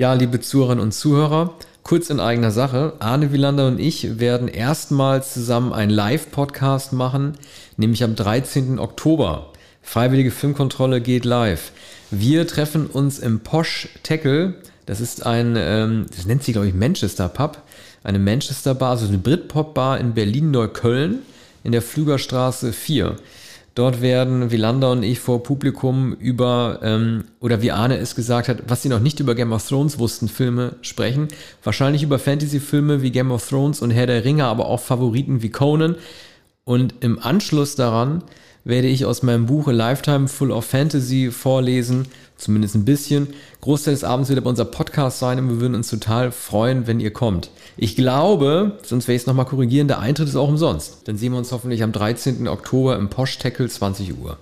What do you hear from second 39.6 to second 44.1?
A Lifetime Full of Fantasy vorlesen, zumindest ein bisschen. Großteil des